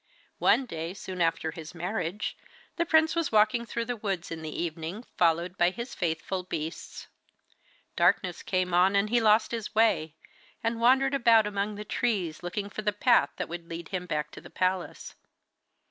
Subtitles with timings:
[0.39, 2.35] One day, soon after his marriage,
[2.75, 7.05] the prince was walking through the woods in the evening, followed by his faithful beasts.
[7.95, 10.15] Darkness came on, and he lost his way,
[10.63, 14.31] and wandered about among the trees looking for the path that would lead him back
[14.31, 15.13] to the palace.